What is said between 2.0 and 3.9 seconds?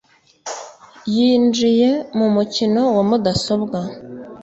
mu mukino wa mudasobwa.